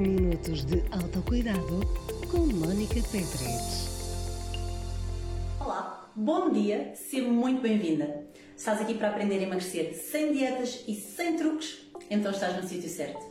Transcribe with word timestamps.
Minutos 0.00 0.64
de 0.64 0.82
autocuidado 0.92 1.82
com 2.30 2.38
Mónica 2.38 2.94
Pedres. 3.12 3.86
Olá, 5.60 6.10
bom 6.16 6.50
dia, 6.50 6.94
seja 6.94 7.28
muito 7.28 7.60
bem-vinda. 7.60 8.26
Estás 8.56 8.80
aqui 8.80 8.94
para 8.94 9.10
aprender 9.10 9.40
a 9.40 9.42
emagrecer 9.42 9.94
sem 9.94 10.32
dietas 10.32 10.84
e 10.88 10.94
sem 10.94 11.36
truques? 11.36 11.86
Então 12.08 12.32
estás 12.32 12.56
no 12.56 12.66
sítio 12.66 12.88
certo. 12.88 13.22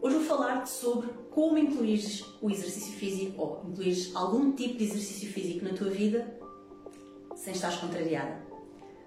Hoje 0.00 0.16
vou 0.16 0.24
falar-te 0.24 0.70
sobre 0.70 1.10
como 1.30 1.58
incluir 1.58 2.00
o 2.40 2.50
exercício 2.50 2.94
físico 2.94 3.42
ou 3.42 3.62
incluir 3.68 4.12
algum 4.14 4.52
tipo 4.52 4.78
de 4.78 4.84
exercício 4.84 5.30
físico 5.30 5.62
na 5.62 5.74
tua 5.74 5.90
vida 5.90 6.38
sem 7.34 7.52
estares 7.52 7.76
contrariada. 7.76 8.40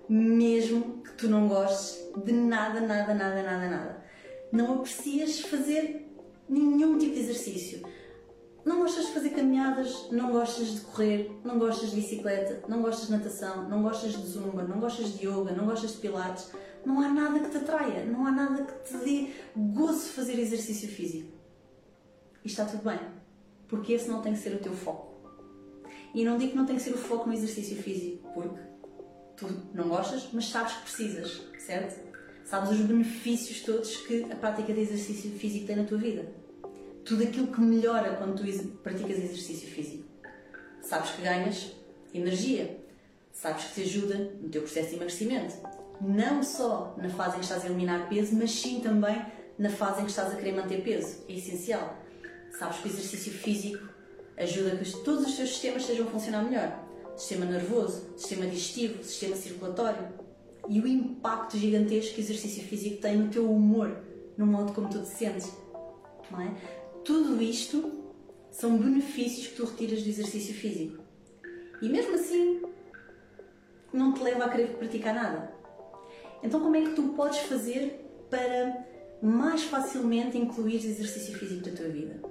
Mesmo 0.08 1.02
que 1.02 1.13
tu 1.13 1.27
não 1.30 1.47
gostes 1.47 1.97
de 2.23 2.31
nada, 2.31 2.80
nada, 2.80 3.16
nada, 3.16 3.41
nada, 3.41 3.67
nada. 3.67 4.05
Não 4.52 4.75
aprecias 4.75 5.39
fazer 5.39 6.09
nenhum 6.49 6.98
tipo 6.98 7.13
de 7.13 7.20
exercício. 7.20 7.81
Não 8.66 8.80
gostas 8.80 9.08
de 9.08 9.13
fazer 9.13 9.30
caminhadas, 9.30 10.09
não 10.12 10.31
gostas 10.31 10.67
de 10.67 10.81
correr, 10.81 11.31
não 11.44 11.58
gostas 11.58 11.91
de 11.91 11.95
bicicleta, 11.95 12.67
não 12.67 12.81
gostas 12.81 13.08
de 13.08 13.13
natação, 13.13 13.70
não 13.70 13.81
gostas 13.81 14.12
de 14.13 14.27
zumba, 14.27 14.63
não 14.63 14.80
gostas 14.80 15.17
de 15.17 15.25
yoga, 15.25 15.53
não 15.53 15.66
gostas 15.66 15.94
de 15.94 15.98
pilates. 15.98 16.52
Não 16.85 17.02
há 17.02 17.09
nada 17.09 17.39
que 17.39 17.49
te 17.49 17.58
atraia, 17.58 18.05
não 18.05 18.25
há 18.25 18.31
nada 18.31 18.63
que 18.63 18.89
te 18.89 18.98
dê 18.98 19.30
gozo 19.55 20.09
fazer 20.09 20.39
exercício 20.39 20.89
físico. 20.89 21.31
E 22.44 22.48
está 22.48 22.66
tudo 22.66 22.84
bem, 22.84 23.00
porque 23.67 23.94
esse 23.94 24.09
não 24.09 24.22
tem 24.22 24.34
que 24.34 24.39
ser 24.39 24.55
o 24.55 24.59
teu 24.59 24.73
foco. 24.73 25.09
E 26.14 26.23
não 26.23 26.38
digo 26.38 26.52
que 26.52 26.58
não 26.58 26.66
tem 26.66 26.75
que 26.75 26.81
ser 26.81 26.94
o 26.94 26.97
foco 26.97 27.27
no 27.27 27.33
exercício 27.33 27.77
físico, 27.81 28.30
porque 28.33 28.59
tu 29.38 29.47
não 29.73 29.88
gostas, 29.89 30.30
mas 30.33 30.45
sabes 30.45 30.73
que 30.73 30.83
precisas, 30.83 31.42
certo? 31.59 32.08
Sabes 32.50 32.72
os 32.72 32.80
benefícios 32.80 33.61
todos 33.61 33.95
que 33.97 34.23
a 34.23 34.36
prática 34.36 34.73
de 34.73 34.81
exercício 34.81 35.30
físico 35.33 35.67
tem 35.67 35.75
na 35.75 35.83
tua 35.83 36.00
vida. 36.00 36.25
Tudo 37.05 37.22
aquilo 37.22 37.45
que 37.45 37.61
melhora 37.61 38.16
quando 38.16 38.42
tu 38.42 38.69
praticas 38.80 39.19
exercício 39.19 39.69
físico. 39.69 40.03
Sabes 40.81 41.11
que 41.11 41.22
ganhas 41.22 41.72
energia. 42.11 42.80
Sabes 43.31 43.66
que 43.66 43.75
te 43.75 43.81
ajuda 43.83 44.31
no 44.42 44.50
teu 44.50 44.64
processo 44.64 44.89
de 44.89 44.95
emagrecimento. 44.95 45.53
Não 46.02 46.42
só 46.42 46.95
na 46.97 47.09
fase 47.09 47.36
em 47.36 47.39
que 47.39 47.45
estás 47.45 47.64
a 47.66 47.67
eliminar 47.67 48.09
peso, 48.09 48.36
mas 48.36 48.50
sim 48.50 48.80
também 48.80 49.23
na 49.59 49.70
fase 49.70 50.02
em 50.02 50.05
que 50.05 50.09
estás 50.09 50.33
a 50.33 50.36
querer 50.36 50.55
manter 50.55 50.81
peso. 50.81 51.23
É 51.30 51.33
essencial. 51.33 52.00
Sabes 52.58 52.80
que 52.80 52.88
o 52.88 52.92
exercício 52.92 53.31
físico 53.31 53.88
ajuda 54.36 54.73
a 54.73 54.77
que 54.77 54.92
todos 55.03 55.27
os 55.27 55.36
teus 55.36 55.50
sistemas 55.50 55.83
estejam 55.83 56.08
a 56.08 56.09
funcionar 56.09 56.44
melhor. 56.44 56.83
Sistema 57.16 57.45
nervoso, 57.45 58.11
sistema 58.17 58.47
digestivo, 58.47 59.03
sistema 59.03 59.36
circulatório, 59.36 60.28
e 60.70 60.80
o 60.80 60.88
impacto 60.88 61.58
gigantesco 61.58 62.14
que 62.14 62.22
o 62.22 62.23
exercício 62.23 62.64
físico 62.64 63.02
tem 63.02 63.17
no 63.17 63.30
teu 63.30 63.52
humor, 63.52 64.03
no 64.38 64.45
modo 64.45 64.72
como 64.72 64.88
tu 64.88 65.02
te 65.02 65.08
sentes. 65.08 65.52
Não 66.30 66.39
é? 66.39 66.53
Tudo 67.03 67.42
isto 67.42 67.92
são 68.52 68.78
benefícios 68.78 69.48
que 69.48 69.56
tu 69.56 69.66
retiras 69.66 70.03
do 70.03 70.09
exercício 70.09 70.53
físico. 70.53 71.03
E 71.81 71.89
mesmo 71.89 72.14
assim, 72.14 72.61
não 73.92 74.14
te 74.14 74.22
leva 74.22 74.45
a 74.45 74.50
querer 74.50 74.78
praticar 74.78 75.16
nada. 75.16 75.52
Então, 76.44 76.59
como 76.59 76.76
é 76.76 76.81
que 76.83 76.94
tu 76.94 77.09
podes 77.09 77.39
fazer 77.39 78.06
para 78.30 78.86
mais 79.23 79.64
facilmente 79.64 80.38
incluir 80.38 80.76
exercício 80.76 81.36
físico 81.38 81.67
na 81.67 81.76
tua 81.76 81.89
vida? 81.89 82.22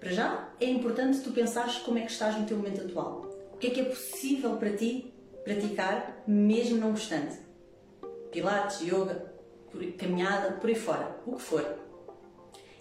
Para 0.00 0.10
já, 0.10 0.52
é 0.60 0.66
importante 0.66 1.20
tu 1.20 1.30
pensares 1.30 1.76
como 1.76 1.98
é 1.98 2.02
que 2.02 2.10
estás 2.10 2.36
no 2.36 2.44
teu 2.44 2.56
momento 2.56 2.80
atual. 2.80 3.30
O 3.52 3.56
que 3.56 3.68
é 3.68 3.70
que 3.70 3.80
é 3.80 3.84
possível 3.84 4.56
para 4.56 4.76
ti 4.76 5.12
praticar, 5.44 6.24
mesmo 6.26 6.76
não 6.76 6.90
gostando? 6.90 7.47
Pilates, 8.30 8.80
yoga, 8.82 9.32
caminhada, 9.96 10.52
por 10.52 10.68
aí 10.68 10.74
fora, 10.74 11.20
o 11.26 11.36
que 11.36 11.42
for. 11.42 11.64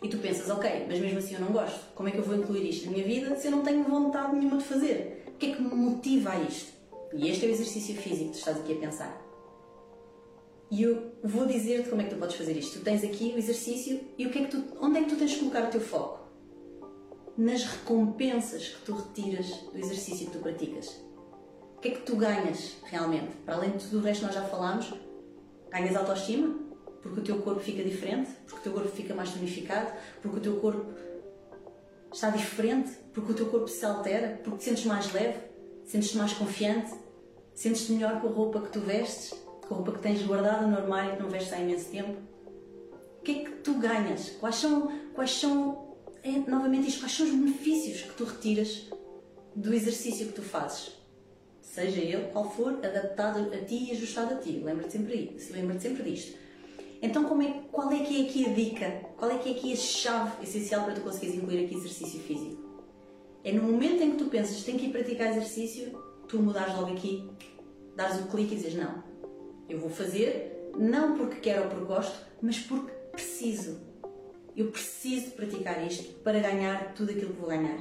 E 0.02 0.08
tu 0.10 0.18
pensas, 0.20 0.50
ok, 0.50 0.86
mas 0.88 1.00
mesmo 1.00 1.18
assim 1.18 1.36
eu 1.36 1.42
não 1.42 1.52
gosto. 1.52 1.80
Como 1.96 2.08
é 2.08 2.12
que 2.12 2.20
eu 2.20 2.24
vou 2.24 2.36
incluir 2.36 2.70
isto 2.70 2.86
na 2.86 2.92
minha 2.92 3.04
vida 3.04 3.36
se 3.36 3.48
eu 3.48 3.52
não 3.52 3.64
tenho 3.64 3.84
vontade 3.84 4.36
nenhuma 4.36 4.58
de 4.58 4.64
fazer? 4.64 5.24
O 5.28 5.32
que 5.38 5.52
é 5.52 5.56
que 5.56 5.62
me 5.62 5.74
motiva 5.74 6.32
a 6.32 6.40
isto? 6.42 6.72
E 7.14 7.30
este 7.30 7.46
é 7.46 7.50
o 7.50 7.52
exercício 7.52 7.96
físico 7.96 8.26
que 8.26 8.32
tu 8.32 8.40
estás 8.40 8.58
aqui 8.60 8.74
a 8.74 8.76
pensar. 8.78 9.28
E 10.70 10.84
eu 10.84 11.14
vou 11.24 11.46
dizer-te 11.46 11.90
como 11.90 12.02
é 12.02 12.06
que 12.06 12.14
tu 12.14 12.20
podes 12.20 12.36
fazer 12.36 12.56
isto. 12.58 12.80
Tu 12.80 12.84
tens 12.84 13.04
aqui 13.04 13.34
o 13.34 13.38
exercício 13.38 14.02
e 14.18 14.28
o 14.28 14.30
que 14.30 14.40
é 14.40 14.46
que 14.46 14.52
tu, 14.52 14.64
onde 14.82 15.00
é 15.00 15.04
que 15.04 15.10
tu 15.10 15.16
tens 15.16 15.32
de 15.32 15.40
colocar 15.40 15.64
o 15.64 15.72
teu 15.72 15.82
foco? 15.82 16.28
Nas 17.38 17.64
recompensas 17.64 18.68
que 18.68 18.82
tu 18.86 18.94
retiras 18.94 19.48
do 19.48 19.78
exercício 19.78 20.28
que 20.28 20.34
tu 20.34 20.40
praticas. 20.40 20.90
O 21.78 21.80
que 21.80 21.90
é 21.90 21.92
que 21.92 22.02
tu 22.02 22.16
ganhas 22.18 22.76
realmente? 22.84 23.32
Para 23.46 23.56
além 23.56 23.72
de 23.72 23.86
tudo 23.86 24.00
o 24.00 24.02
resto 24.02 24.26
nós 24.26 24.36
já 24.36 24.44
falámos, 24.44 24.94
Ganhas 25.72 25.96
autoestima, 25.96 26.56
porque 27.02 27.20
o 27.20 27.24
teu 27.24 27.42
corpo 27.42 27.60
fica 27.60 27.84
diferente, 27.84 28.32
porque 28.46 28.60
o 28.60 28.64
teu 28.64 28.74
corpo 28.74 28.90
fica 28.90 29.14
mais 29.14 29.32
tonificado, 29.32 29.92
porque 30.22 30.38
o 30.38 30.42
teu 30.42 30.56
corpo 30.58 30.86
está 32.14 32.30
diferente, 32.30 32.92
porque 33.14 33.32
o 33.32 33.36
teu 33.36 33.48
corpo 33.48 33.68
se 33.68 33.86
altera, 33.86 34.40
porque 34.44 34.60
te 34.60 34.64
sentes 34.66 34.86
mais 34.86 35.12
leve, 35.14 35.40
sentes-te 35.86 36.18
mais 36.18 36.34
confiante, 36.34 36.92
sentes-te 37.54 37.92
melhor 37.94 38.20
com 38.22 38.28
a 38.28 38.32
roupa 38.32 38.62
que 38.62 38.70
tu 38.72 38.80
vestes, 38.80 39.34
com 39.68 39.74
a 39.74 39.78
roupa 39.78 39.94
que 39.94 40.00
tens 40.00 40.22
guardada 40.24 40.66
no 40.66 40.78
armário 40.78 41.16
que 41.16 41.24
não 41.24 41.30
vestes 41.30 41.54
há 41.54 41.60
imenso 41.60 41.90
tempo. 41.90 42.18
O 43.20 43.22
que 43.24 43.32
é 43.32 43.44
que 43.44 43.52
tu 43.58 43.76
ganhas? 43.76 44.30
Quais 44.40 44.56
são, 44.56 44.92
quais 45.14 45.32
são 45.32 45.96
é, 46.24 46.32
novamente 46.50 46.88
isto, 46.88 47.02
quais 47.02 47.14
são 47.14 47.26
os 47.26 47.34
benefícios 47.34 48.02
que 48.02 48.16
tu 48.16 48.24
retiras 48.24 48.90
do 49.56 49.74
exercício 49.74 50.28
que 50.28 50.34
tu 50.34 50.42
fazes? 50.42 50.97
Seja 51.68 52.02
ele 52.02 52.30
qual 52.32 52.50
for, 52.50 52.74
adaptado 52.84 53.54
a 53.54 53.58
ti 53.58 53.90
e 53.90 53.92
ajustado 53.92 54.34
a 54.34 54.38
ti. 54.38 54.62
Lembra-te 54.64 54.94
sempre, 54.94 55.38
lembra 55.52 55.80
sempre 55.80 56.04
disto. 56.04 56.38
Então, 57.02 57.26
como 57.26 57.44
é, 57.44 57.62
qual 57.72 57.92
é 57.92 58.00
que 58.00 58.22
é 58.22 58.28
aqui 58.28 58.46
a 58.46 58.54
dica? 58.54 58.90
Qual 59.18 59.30
é 59.30 59.38
que 59.38 59.50
é 59.50 59.52
aqui 59.52 59.74
a 59.74 59.76
chave 59.76 60.44
essencial 60.44 60.86
para 60.86 60.96
tu 60.96 61.02
conseguires 61.02 61.36
incluir 61.36 61.66
aqui 61.66 61.76
exercício 61.76 62.20
físico? 62.22 62.66
É 63.44 63.52
no 63.52 63.64
momento 63.64 64.02
em 64.02 64.12
que 64.12 64.18
tu 64.18 64.26
pensas 64.26 64.64
tenho 64.64 64.80
que 64.80 64.88
ir 64.88 64.92
praticar 64.92 65.30
exercício, 65.30 65.92
tu 66.28 66.42
mudares 66.42 66.76
logo 66.76 66.92
aqui, 66.92 67.30
dares 67.96 68.20
o 68.20 68.28
clique 68.28 68.56
e 68.56 68.58
dizes 68.58 68.74
não, 68.74 69.04
eu 69.70 69.80
vou 69.80 69.90
fazer, 69.90 70.72
não 70.76 71.16
porque 71.16 71.40
quero 71.42 71.66
ou 71.66 71.70
porque 71.70 71.86
gosto, 71.86 72.26
mas 72.42 72.58
porque 72.58 72.92
preciso. 73.12 73.80
Eu 74.56 74.72
preciso 74.72 75.32
praticar 75.32 75.86
isto 75.86 76.16
para 76.22 76.40
ganhar 76.40 76.94
tudo 76.96 77.12
aquilo 77.12 77.34
que 77.34 77.40
vou 77.40 77.50
ganhar. 77.50 77.78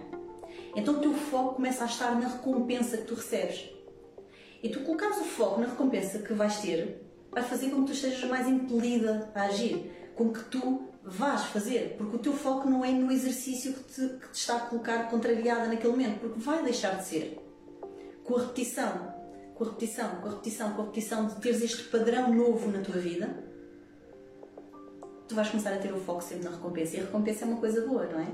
Então 0.75 0.95
o 0.95 1.01
teu 1.01 1.15
foco 1.15 1.55
começa 1.55 1.85
a 1.85 1.87
estar 1.87 2.15
na 2.21 2.29
recompensa 2.29 2.99
que 2.99 3.05
tu 3.05 3.15
recebes. 3.15 3.76
E 4.66 4.69
tu 4.69 4.81
colocares 4.81 5.19
o 5.19 5.25
foco 5.25 5.60
na 5.60 5.69
recompensa 5.69 6.19
que 6.19 6.32
vais 6.32 6.59
ter 6.59 7.00
vai 7.31 7.44
fazer 7.44 7.71
com 7.71 7.82
que 7.82 7.87
tu 7.87 7.93
estejas 7.93 8.28
mais 8.28 8.49
impelida 8.49 9.31
a 9.32 9.43
agir, 9.43 9.93
com 10.16 10.32
que 10.32 10.43
tu 10.47 10.88
vás 11.04 11.44
fazer, 11.44 11.94
porque 11.97 12.16
o 12.16 12.19
teu 12.19 12.32
foco 12.32 12.69
não 12.69 12.84
é 12.84 12.91
no 12.91 13.12
exercício 13.12 13.75
que 13.75 13.84
te, 13.84 14.09
que 14.19 14.28
te 14.31 14.34
está 14.34 14.56
a 14.56 14.60
colocar 14.60 15.09
contrariada 15.09 15.69
naquele 15.69 15.93
momento, 15.93 16.19
porque 16.19 16.41
vai 16.41 16.65
deixar 16.65 16.97
de 16.97 17.04
ser. 17.04 17.38
Com 18.25 18.38
a 18.38 18.41
repetição, 18.41 19.15
com 19.54 19.62
a 19.62 19.69
repetição, 19.69 20.09
com 20.16 20.27
a 20.27 20.31
repetição, 20.32 20.72
com 20.72 20.83
a 20.83 20.84
repetição 20.87 21.27
de 21.27 21.37
teres 21.37 21.62
este 21.62 21.84
padrão 21.84 22.34
novo 22.34 22.69
na 22.72 22.81
tua 22.81 22.97
vida, 22.97 23.44
tu 25.28 25.37
vais 25.37 25.48
começar 25.48 25.75
a 25.75 25.78
ter 25.78 25.93
o 25.93 26.00
foco 26.00 26.25
sempre 26.25 26.43
na 26.43 26.50
recompensa. 26.50 26.97
E 26.97 27.00
a 27.00 27.04
recompensa 27.04 27.44
é 27.44 27.47
uma 27.47 27.60
coisa 27.60 27.87
boa, 27.87 28.04
não 28.06 28.19
é? 28.19 28.27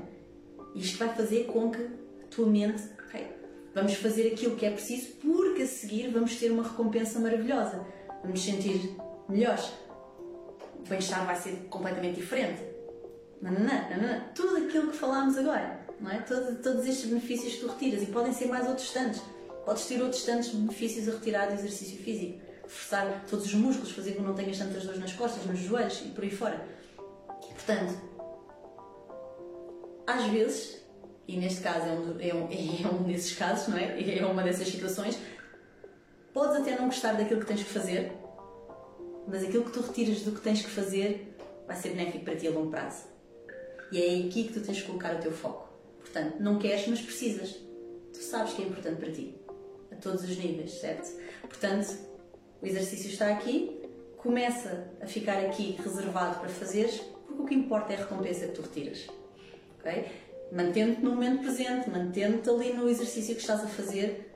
Isto 0.74 0.96
vai 0.96 1.14
fazer 1.14 1.44
com 1.44 1.70
que 1.70 1.82
a 1.82 2.26
tua 2.30 2.46
mente, 2.46 2.82
Vamos 3.74 3.94
fazer 3.94 4.32
aquilo 4.32 4.56
que 4.56 4.66
é 4.66 4.70
preciso 4.70 5.12
porque 5.16 5.62
a 5.62 5.66
seguir 5.66 6.08
vamos 6.08 6.36
ter 6.36 6.50
uma 6.50 6.62
recompensa 6.62 7.18
maravilhosa. 7.18 7.84
Vamos 8.22 8.42
sentir 8.42 8.94
melhores. 9.28 9.72
O 10.78 10.88
bem-estar 10.88 11.24
vai 11.24 11.36
ser 11.36 11.56
completamente 11.70 12.16
diferente. 12.16 12.62
Nananã, 13.40 13.88
nananã. 13.88 14.24
Tudo 14.34 14.56
aquilo 14.56 14.90
que 14.90 14.96
falámos 14.96 15.38
agora, 15.38 15.80
não 15.98 16.10
é? 16.10 16.18
Todos, 16.20 16.60
todos 16.60 16.86
estes 16.86 17.08
benefícios 17.08 17.54
que 17.54 17.60
tu 17.60 17.68
retiras 17.68 18.02
e 18.02 18.06
podem 18.06 18.32
ser 18.32 18.46
mais 18.46 18.68
outros 18.68 18.90
tantos. 18.92 19.22
Podes 19.64 19.86
ter 19.86 20.02
outros 20.02 20.22
tantos 20.24 20.50
benefícios 20.50 21.08
a 21.08 21.12
retirar 21.12 21.46
do 21.46 21.54
exercício 21.54 21.98
físico. 21.98 22.40
Forçar 22.66 23.24
todos 23.28 23.46
os 23.46 23.54
músculos, 23.54 23.92
fazer 23.92 24.12
com 24.12 24.22
que 24.22 24.28
não 24.28 24.34
tenhas 24.34 24.58
tantas 24.58 24.84
dores 24.84 25.00
nas 25.00 25.12
costas, 25.12 25.44
nos 25.46 25.58
joelhos 25.58 26.02
e 26.04 26.08
por 26.10 26.24
aí 26.24 26.30
fora. 26.30 26.66
Portanto, 27.40 27.94
às 30.06 30.24
vezes 30.26 30.81
e 31.26 31.36
neste 31.36 31.60
caso 31.60 31.86
é 31.86 31.92
um, 31.92 32.20
é 32.20 32.34
um, 32.34 32.48
é 32.84 32.94
um 32.94 33.02
desses 33.04 33.36
casos, 33.36 33.68
não 33.68 33.78
é? 33.78 34.18
É 34.18 34.24
uma 34.26 34.42
dessas 34.42 34.68
situações. 34.68 35.18
Podes 36.32 36.56
até 36.56 36.76
não 36.76 36.86
gostar 36.86 37.12
daquilo 37.12 37.40
que 37.40 37.46
tens 37.46 37.62
que 37.62 37.70
fazer, 37.70 38.12
mas 39.28 39.44
aquilo 39.44 39.64
que 39.64 39.72
tu 39.72 39.80
retiras 39.80 40.22
do 40.22 40.32
que 40.32 40.40
tens 40.40 40.62
que 40.62 40.70
fazer 40.70 41.36
vai 41.66 41.76
ser 41.76 41.90
benéfico 41.90 42.24
para 42.24 42.36
ti 42.36 42.48
a 42.48 42.50
longo 42.50 42.70
prazo. 42.70 43.04
E 43.90 44.00
é 44.00 44.26
aqui 44.26 44.44
que 44.44 44.54
tu 44.54 44.60
tens 44.60 44.80
que 44.80 44.86
colocar 44.86 45.14
o 45.14 45.18
teu 45.18 45.32
foco. 45.32 45.68
Portanto, 46.00 46.36
não 46.40 46.58
queres, 46.58 46.88
mas 46.88 47.00
precisas. 47.00 47.50
Tu 48.12 48.18
sabes 48.18 48.54
que 48.54 48.62
é 48.62 48.64
importante 48.66 48.96
para 48.96 49.12
ti, 49.12 49.34
a 49.90 49.96
todos 49.96 50.22
os 50.24 50.36
níveis, 50.36 50.72
certo? 50.72 51.10
Portanto, 51.42 51.96
o 52.60 52.66
exercício 52.66 53.10
está 53.10 53.28
aqui, 53.28 53.80
começa 54.16 54.88
a 55.00 55.06
ficar 55.06 55.38
aqui 55.38 55.76
reservado 55.82 56.40
para 56.40 56.48
fazeres, 56.48 57.00
porque 57.26 57.42
o 57.42 57.46
que 57.46 57.54
importa 57.54 57.92
é 57.92 57.96
a 57.96 58.00
recompensa 58.00 58.46
que 58.46 58.52
tu 58.52 58.62
retiras. 58.62 59.06
Okay? 59.80 60.06
Mantendo-te 60.52 61.02
no 61.02 61.12
momento 61.12 61.40
presente, 61.40 61.88
mantendo-te 61.88 62.50
ali 62.50 62.72
no 62.74 62.88
exercício 62.88 63.34
que 63.34 63.40
estás 63.40 63.64
a 63.64 63.66
fazer, 63.66 64.30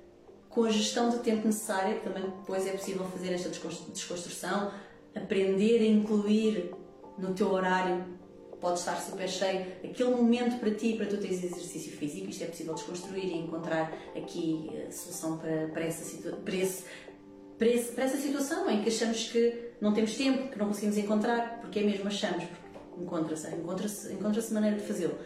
com 0.48 0.64
a 0.64 0.70
gestão 0.70 1.10
do 1.10 1.18
tempo 1.18 1.46
necessária, 1.46 2.00
também 2.00 2.22
depois 2.22 2.66
é 2.66 2.72
possível 2.72 3.04
fazer 3.04 3.34
esta 3.34 3.50
desconstrução, 3.50 4.72
aprender 5.14 5.80
a 5.82 5.86
incluir 5.86 6.74
no 7.18 7.34
teu 7.34 7.52
horário 7.52 8.16
pode 8.58 8.78
estar 8.78 8.96
super 8.96 9.28
cheio, 9.28 9.66
aquele 9.84 10.10
momento 10.10 10.58
para 10.58 10.70
ti, 10.70 10.94
para 10.94 11.06
tu 11.06 11.18
teres 11.18 11.44
exercício 11.44 11.92
físico, 11.92 12.30
isto 12.30 12.42
é 12.42 12.46
possível 12.46 12.74
desconstruir 12.74 13.26
e 13.26 13.36
encontrar 13.36 13.92
aqui 14.16 14.70
a 14.88 14.90
solução 14.90 15.36
para, 15.36 15.68
para, 15.68 15.84
essa, 15.84 16.16
para, 16.42 16.56
esse, 16.56 16.84
para, 17.58 17.68
esse, 17.68 17.92
para 17.92 18.04
essa 18.04 18.16
situação 18.16 18.68
em 18.70 18.82
que 18.82 18.88
achamos 18.88 19.28
que 19.28 19.72
não 19.78 19.92
temos 19.92 20.16
tempo, 20.16 20.48
que 20.50 20.58
não 20.58 20.68
conseguimos 20.68 20.96
encontrar, 20.96 21.60
porque 21.60 21.80
é 21.80 21.82
mesmo 21.82 22.08
achamos, 22.08 22.44
porque 22.44 23.02
encontra-se, 23.02 23.54
encontra-se, 23.54 24.12
encontra-se 24.14 24.54
maneira 24.54 24.78
de 24.78 24.86
fazê-lo. 24.86 25.18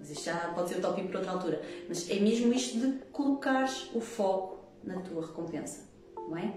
Mas 0.00 0.10
isto 0.10 0.24
já 0.24 0.36
pode 0.54 0.70
ser 0.70 0.78
o 0.78 0.80
tópico 0.80 1.08
para 1.08 1.18
outra 1.18 1.32
altura. 1.34 1.62
Mas 1.86 2.10
é 2.10 2.18
mesmo 2.18 2.52
isto 2.52 2.78
de 2.78 3.04
colocares 3.12 3.90
o 3.94 4.00
foco 4.00 4.64
na 4.82 4.98
tua 5.00 5.26
recompensa, 5.26 5.86
não 6.16 6.38
é? 6.38 6.54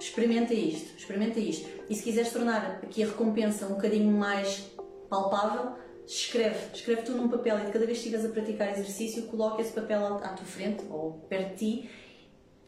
Experimenta 0.00 0.54
isto, 0.54 0.96
experimenta 0.96 1.40
isto. 1.40 1.68
E 1.90 1.94
se 1.94 2.02
quiseres 2.04 2.32
tornar 2.32 2.80
aqui 2.82 3.02
a 3.02 3.06
recompensa 3.06 3.66
um 3.66 3.74
bocadinho 3.74 4.10
mais 4.10 4.70
palpável, 5.08 5.72
escreve. 6.06 6.58
Escreve 6.72 7.02
tu 7.02 7.12
num 7.12 7.28
papel 7.28 7.58
e 7.58 7.72
cada 7.72 7.84
vez 7.84 7.98
que 7.98 8.08
estiveres 8.08 8.24
a 8.24 8.28
praticar 8.28 8.70
exercício, 8.70 9.24
coloca 9.24 9.60
esse 9.60 9.72
papel 9.72 10.04
à 10.06 10.28
tua 10.28 10.46
frente 10.46 10.84
ou 10.88 11.24
perto 11.28 11.50
de 11.50 11.56
ti 11.56 11.90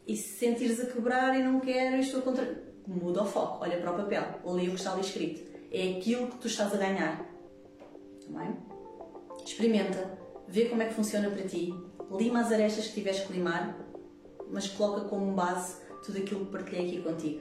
e 0.06 0.17
se 0.17 0.38
sentires 0.38 0.81
a 0.81 0.87
quebrar 0.87 1.38
e 1.38 1.43
não 1.43 1.61
quero, 1.61 1.96
estou 1.96 2.20
contra. 2.23 2.75
Muda 2.87 3.23
o 3.23 3.26
foco, 3.26 3.64
olha 3.64 3.79
para 3.79 3.93
o 3.93 3.96
papel, 3.96 4.23
lê 4.44 4.64
o 4.64 4.73
que 4.73 4.75
está 4.75 4.93
ali 4.93 5.00
escrito. 5.00 5.41
É 5.73 5.96
aquilo 5.96 6.26
que 6.29 6.37
tu 6.37 6.49
estás 6.49 6.75
a 6.75 6.76
ganhar. 6.76 7.26
Não? 8.29 8.74
Experimenta, 9.44 10.19
vê 10.49 10.67
como 10.67 10.82
é 10.82 10.87
que 10.87 10.94
funciona 10.94 11.31
para 11.31 11.43
ti, 11.43 11.75
lima 12.11 12.41
as 12.41 12.50
arestas 12.50 12.88
que 12.88 12.94
tiveres 12.94 13.20
que 13.20 13.32
limar, 13.32 13.79
mas 14.50 14.69
coloca 14.69 15.08
como 15.08 15.32
base 15.32 15.82
tudo 16.05 16.19
aquilo 16.19 16.46
que 16.46 16.52
partilhei 16.52 16.87
aqui 16.87 17.02
contigo. 17.02 17.41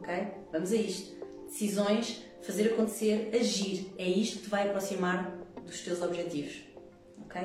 Ok? 0.00 0.14
Vamos 0.52 0.72
a 0.72 0.76
isto. 0.76 1.16
Decisões, 1.46 2.22
fazer 2.42 2.72
acontecer, 2.72 3.30
agir. 3.34 3.92
É 3.96 4.08
isto 4.08 4.38
que 4.38 4.44
te 4.44 4.50
vai 4.50 4.68
aproximar 4.68 5.36
dos 5.64 5.80
teus 5.80 6.02
objetivos. 6.02 6.62
Ok? 7.24 7.40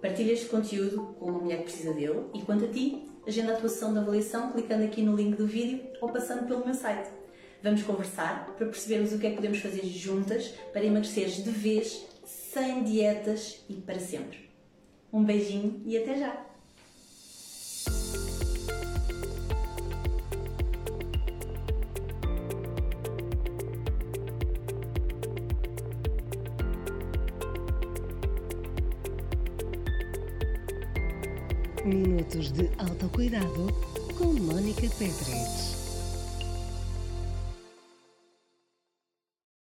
Partilha 0.00 0.32
este 0.32 0.46
conteúdo 0.46 1.14
com 1.18 1.26
uma 1.26 1.38
mulher 1.38 1.58
que 1.58 1.64
precisa 1.64 1.92
dele 1.92 2.24
e 2.34 2.42
quanto 2.42 2.64
a 2.64 2.68
ti, 2.68 3.08
agenda 3.26 3.52
a 3.52 3.56
tua 3.56 3.68
sessão 3.68 3.92
de 3.92 4.00
avaliação 4.00 4.50
clicando 4.50 4.84
aqui 4.84 5.02
no 5.02 5.14
link 5.14 5.36
do 5.36 5.46
vídeo 5.46 5.80
ou 6.00 6.08
passando 6.08 6.46
pelo 6.46 6.64
meu 6.64 6.74
site. 6.74 7.08
Vamos 7.62 7.84
conversar 7.84 8.46
para 8.56 8.66
percebermos 8.66 9.12
o 9.12 9.18
que 9.18 9.26
é 9.28 9.30
que 9.30 9.36
podemos 9.36 9.60
fazer 9.60 9.84
juntas 9.86 10.48
para 10.72 10.84
emagreceres 10.84 11.36
de 11.44 11.50
vez, 11.50 12.04
sem 12.52 12.84
dietas 12.84 13.64
e 13.66 13.74
para 13.74 13.98
sempre. 13.98 14.50
Um 15.10 15.24
beijinho 15.24 15.80
e 15.86 15.96
até 15.96 16.18
já! 16.18 16.46
Minutos 31.84 32.52
de 32.52 32.70
autocuidado 32.78 33.66
com 34.16 34.26
Mónica 34.26 34.88
Pedres. 34.98 35.81